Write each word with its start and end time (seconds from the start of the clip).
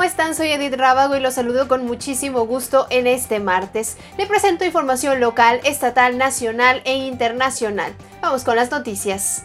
están? 0.00 0.34
Soy 0.34 0.48
Edith 0.48 0.74
Rábago 0.74 1.16
y 1.16 1.20
los 1.20 1.34
saludo 1.34 1.68
con 1.68 1.84
muchísimo 1.84 2.46
gusto 2.46 2.86
en 2.88 3.06
este 3.06 3.40
martes. 3.40 3.98
Le 4.16 4.26
presento 4.26 4.64
información 4.64 5.20
local, 5.20 5.60
estatal, 5.64 6.16
nacional 6.16 6.80
e 6.84 6.96
internacional. 6.96 7.92
Vamos 8.22 8.42
con 8.42 8.56
las 8.56 8.70
noticias. 8.70 9.44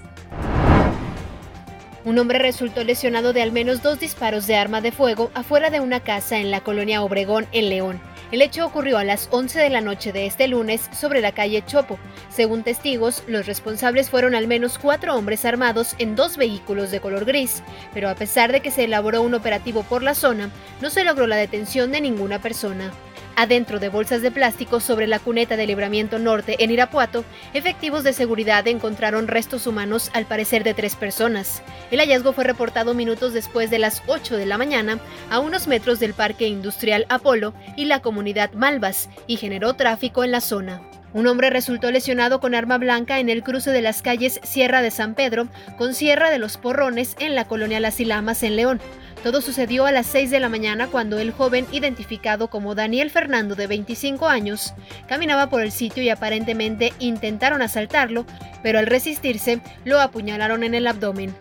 Un 2.06 2.18
hombre 2.18 2.40
resultó 2.40 2.86
lesionado 2.86 3.34
de 3.34 3.42
al 3.42 3.52
menos 3.52 3.82
dos 3.82 4.00
disparos 4.00 4.48
de 4.48 4.56
arma 4.56 4.80
de 4.80 4.94
fuego 4.94 5.30
afuera 5.34 5.70
de 5.70 5.82
una 5.82 6.00
casa 6.00 6.38
en 6.38 6.50
la 6.50 6.62
colonia 6.62 7.04
Obregón, 7.04 7.46
en 7.52 7.70
León. 7.70 8.02
El 8.32 8.42
hecho 8.42 8.66
ocurrió 8.66 8.98
a 8.98 9.04
las 9.04 9.28
11 9.32 9.60
de 9.60 9.70
la 9.70 9.82
noche 9.82 10.12
de 10.14 10.26
este 10.26 10.48
lunes 10.48 10.90
sobre 10.98 11.22
la 11.22 11.34
calle 11.34 11.64
Chopo. 11.66 12.00
Según 12.38 12.62
testigos, 12.62 13.24
los 13.26 13.48
responsables 13.48 14.12
fueron 14.12 14.36
al 14.36 14.46
menos 14.46 14.78
cuatro 14.78 15.16
hombres 15.16 15.44
armados 15.44 15.96
en 15.98 16.16
dos 16.16 16.38
vehículos 16.38 16.92
de 16.92 17.00
color 17.00 17.26
gris, 17.26 17.64
pero 17.96 18.10
a 18.10 18.14
pesar 18.14 18.52
de 18.52 18.60
que 18.60 18.70
se 18.70 18.84
elaboró 18.84 19.24
un 19.24 19.34
operativo 19.34 19.82
por 19.82 20.04
la 20.04 20.14
zona, 20.14 20.52
no 20.80 20.92
se 20.92 21.04
logró 21.04 21.26
la 21.26 21.36
detención 21.36 21.92
de 21.92 22.00
ninguna 22.00 22.40
persona. 22.40 22.92
Adentro 23.36 23.80
de 23.80 23.90
bolsas 23.90 24.22
de 24.22 24.30
plástico 24.30 24.80
sobre 24.80 25.08
la 25.08 25.18
cuneta 25.18 25.58
de 25.58 25.66
Libramiento 25.66 26.20
Norte 26.20 26.64
en 26.64 26.70
Irapuato, 26.70 27.26
efectivos 27.56 28.04
de 28.04 28.14
seguridad 28.14 28.68
encontraron 28.68 29.28
restos 29.28 29.66
humanos 29.66 30.12
al 30.14 30.28
parecer 30.28 30.64
de 30.64 30.76
tres 30.76 30.96
personas. 30.96 31.64
El 31.90 32.02
hallazgo 32.02 32.34
fue 32.34 32.44
reportado 32.44 32.94
minutos 32.94 33.34
después 33.34 33.72
de 33.72 33.80
las 33.80 34.04
8 34.06 34.38
de 34.38 34.46
la 34.46 34.60
mañana 34.60 35.00
a 35.32 35.40
unos 35.40 35.68
metros 35.68 36.00
del 36.00 36.14
Parque 36.14 36.48
Industrial 36.48 37.08
Apolo 37.10 37.56
y 37.76 37.86
la 37.86 38.04
comunidad 38.04 38.54
Malvas 38.54 39.10
y 39.26 39.38
generó 39.38 39.74
tráfico 39.74 40.24
en 40.24 40.30
la 40.30 40.42
zona. 40.42 40.84
Un 41.14 41.26
hombre 41.28 41.50
resultó 41.50 41.92
lesionado 41.92 42.40
con 42.40 42.54
arma 42.54 42.78
blanca 42.78 43.20
en 43.20 43.30
el 43.30 43.44
cruce 43.44 43.72
de 43.72 43.82
las 43.82 44.02
calles 44.02 44.40
Sierra 44.44 44.82
de 44.82 44.92
San 44.92 45.16
Pedro 45.16 45.48
con 45.78 45.94
Sierra 45.94 46.30
de 46.30 46.38
los 46.38 46.58
Porrones 46.58 47.16
en 47.20 47.34
la 47.34 47.46
colonia 47.46 47.80
Las 47.80 48.00
Ilamas 48.00 48.44
en 48.44 48.56
León. 48.56 48.82
Todo 49.24 49.42
sucedió 49.42 49.86
a 49.86 49.92
las 49.92 50.06
6 50.06 50.30
de 50.30 50.40
la 50.40 50.50
mañana 50.50 50.88
cuando 50.88 51.18
el 51.18 51.32
joven, 51.32 51.66
identificado 51.72 52.50
como 52.50 52.76
Daniel 52.76 53.10
Fernando 53.10 53.56
de 53.56 53.68
25 53.68 54.28
años, 54.28 54.74
caminaba 55.08 55.50
por 55.50 55.62
el 55.62 55.72
sitio 55.72 56.04
y 56.04 56.10
aparentemente 56.10 56.94
intentaron 57.00 57.62
asaltarlo, 57.62 58.26
pero 58.62 58.78
al 58.80 58.86
resistirse 58.86 59.60
lo 59.86 60.00
apuñalaron 60.00 60.64
en 60.64 60.76
el 60.76 60.88
abdomen. 60.88 61.36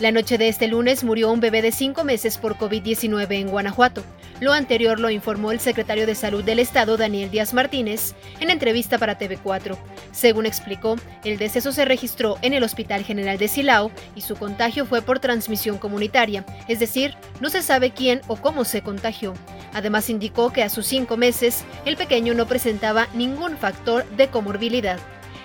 La 0.00 0.10
noche 0.10 0.38
de 0.38 0.48
este 0.48 0.66
lunes 0.66 1.04
murió 1.04 1.30
un 1.30 1.38
bebé 1.38 1.62
de 1.62 1.70
5 1.70 2.02
meses 2.02 2.38
por 2.38 2.56
COVID-19 2.56 3.30
en 3.38 3.48
Guanajuato. 3.48 4.02
Lo 4.40 4.52
anterior 4.52 4.98
lo 4.98 5.08
informó 5.08 5.52
el 5.52 5.60
secretario 5.60 6.04
de 6.04 6.16
Salud 6.16 6.42
del 6.42 6.58
Estado, 6.58 6.96
Daniel 6.96 7.30
Díaz 7.30 7.54
Martínez, 7.54 8.16
en 8.40 8.50
entrevista 8.50 8.98
para 8.98 9.16
TV4. 9.16 9.78
Según 10.10 10.46
explicó, 10.46 10.96
el 11.22 11.38
deceso 11.38 11.70
se 11.70 11.84
registró 11.84 12.38
en 12.42 12.54
el 12.54 12.64
Hospital 12.64 13.04
General 13.04 13.38
de 13.38 13.46
Silao 13.46 13.92
y 14.16 14.22
su 14.22 14.34
contagio 14.34 14.84
fue 14.84 15.00
por 15.00 15.20
transmisión 15.20 15.78
comunitaria, 15.78 16.44
es 16.66 16.80
decir, 16.80 17.14
no 17.40 17.48
se 17.48 17.62
sabe 17.62 17.92
quién 17.92 18.20
o 18.26 18.34
cómo 18.34 18.64
se 18.64 18.82
contagió. 18.82 19.32
Además 19.74 20.10
indicó 20.10 20.52
que 20.52 20.64
a 20.64 20.70
sus 20.70 20.86
cinco 20.86 21.16
meses, 21.16 21.64
el 21.84 21.96
pequeño 21.96 22.34
no 22.34 22.46
presentaba 22.46 23.06
ningún 23.14 23.56
factor 23.56 24.04
de 24.16 24.26
comorbilidad. 24.26 24.98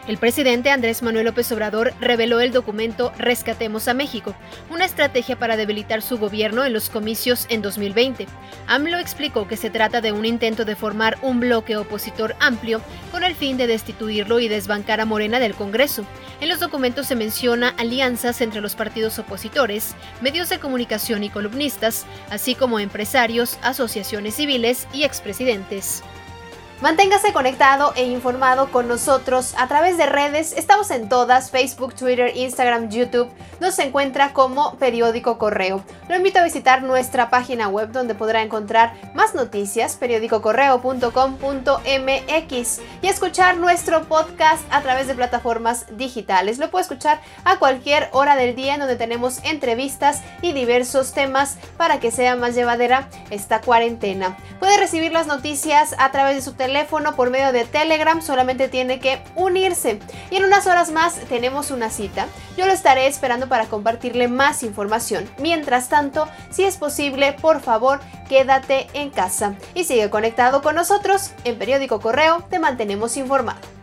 El 0.10 0.18
presidente 0.18 0.72
Andrés 0.72 1.04
Manuel 1.04 1.28
López 1.28 1.52
Obrador 1.52 1.94
reveló 2.02 2.40
el 2.40 2.52
documento 2.52 3.14
Rescatemos 3.20 3.88
a 3.88 3.94
México, 3.94 4.34
una 4.72 4.86
estrategia 4.86 5.38
para 5.38 5.56
debilitar 5.56 6.02
su 6.02 6.18
gobierno 6.18 6.66
en 6.66 6.74
los 6.74 6.90
comicios 6.90 7.46
en 7.50 7.62
2020. 7.62 8.26
AMLO 8.66 8.98
explicó 8.98 9.48
que 9.48 9.56
se 9.56 9.70
trata 9.70 10.02
de 10.02 10.12
un 10.12 10.26
intento 10.26 10.66
de 10.66 10.76
formar 10.76 11.20
un 11.22 11.40
bloque 11.40 11.78
opositor 11.78 12.36
amplio 12.40 12.82
con 13.12 13.24
el 13.24 13.36
fin 13.36 13.56
de 13.58 13.68
destituirlo 13.68 14.40
y 14.40 14.48
desbancar 14.48 15.00
a 15.00 15.06
Morena 15.06 15.40
del 15.40 15.54
Congreso. 15.54 16.04
En 16.42 16.50
los 16.50 16.60
documentos 16.60 17.06
se 17.06 17.16
menciona 17.16 17.76
alianzas 17.78 18.42
entre 18.42 18.62
los 18.62 18.74
partidos 18.74 19.20
opositores, 19.20 19.94
medios 20.22 20.50
de 20.50 20.58
comunicación 20.58 21.24
y 21.24 21.30
columnistas, 21.30 22.08
así 22.32 22.56
como 22.56 22.80
empresarios, 22.80 23.60
asociaciones 23.62 24.34
civiles 24.34 24.88
y 24.92 25.04
expresidentes. 25.04 26.02
Manténgase 26.82 27.34
conectado 27.34 27.92
e 27.98 28.06
informado 28.06 28.72
con 28.72 28.88
nosotros 28.88 29.54
a 29.58 29.68
través 29.68 29.98
de 29.98 30.06
redes. 30.06 30.54
Estamos 30.54 30.92
en 30.92 31.10
todas, 31.10 31.52
Facebook, 31.52 31.94
Twitter, 31.94 32.32
Instagram, 32.38 32.90
YouTube. 32.90 33.30
Nos 33.60 33.78
encuentra 33.80 34.32
como 34.32 34.78
Periódico 34.78 35.38
Correo. 35.38 35.84
Lo 36.08 36.16
invito 36.16 36.40
a 36.40 36.46
visitar 36.46 36.82
nuestra 36.82 37.30
página 37.30 37.68
web 37.68 37.92
donde 37.92 38.16
podrá 38.16 38.44
encontrar 38.44 38.94
más 39.14 39.36
noticias, 39.36 39.98
periódicocorreo.com.mx 39.98 42.80
y 43.02 43.08
escuchar 43.08 43.58
nuestro 43.58 44.06
podcast 44.06 44.64
a 44.72 44.82
través 44.82 45.08
de 45.08 45.16
plataformas 45.16 45.86
digitales. 45.98 46.60
Lo 46.60 46.72
puede 46.72 46.84
escuchar 46.84 47.20
a 47.44 47.60
cualquier 47.60 48.08
hora 48.14 48.38
del 48.38 48.56
día 48.56 48.76
en 48.76 48.80
donde 48.80 48.96
tenemos 48.96 49.44
entrevistas 49.44 50.22
y 50.42 50.54
diversos 50.54 51.12
temas 51.12 51.58
para 51.76 52.00
que 52.00 52.12
sea 52.12 52.38
más 52.38 52.56
llevadera 52.56 53.10
esta 53.32 53.60
cuarentena. 53.60 54.38
Puede 54.62 54.78
recibir 54.78 55.12
las 55.12 55.28
noticias 55.28 55.94
a 55.98 56.10
través 56.12 56.38
de 56.38 56.42
su 56.42 56.54
teléfono 56.54 56.69
teléfono 56.70 57.16
por 57.16 57.32
medio 57.32 57.52
de 57.52 57.66
Telegram, 57.66 58.22
solamente 58.22 58.68
tiene 58.68 59.00
que 59.00 59.24
unirse. 59.36 60.00
Y 60.30 60.36
en 60.36 60.46
unas 60.46 60.68
horas 60.68 60.92
más 60.92 61.16
tenemos 61.28 61.72
una 61.72 61.90
cita. 61.90 62.28
Yo 62.58 62.68
lo 62.68 62.74
estaré 62.74 63.08
esperando 63.08 63.50
para 63.50 63.66
compartirle 63.66 64.28
más 64.28 64.62
información. 64.62 65.28
Mientras 65.40 65.90
tanto, 65.90 66.28
si 66.52 66.66
es 66.66 66.78
posible, 66.78 67.34
por 67.34 67.60
favor, 67.62 68.00
quédate 68.28 68.88
en 68.94 69.10
casa 69.10 69.56
y 69.74 69.86
sigue 69.86 70.12
conectado 70.12 70.62
con 70.62 70.76
nosotros. 70.76 71.32
En 71.44 71.58
Periódico 71.58 72.00
Correo 72.00 72.46
te 72.52 72.60
mantenemos 72.60 73.18
informado. 73.18 73.79